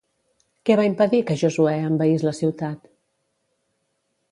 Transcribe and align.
Què 0.69 0.77
va 0.79 0.85
impedir 0.87 1.19
que 1.27 1.35
Josuè 1.41 1.75
envaís 1.91 2.27
la 2.31 2.35
ciutat? 2.41 2.91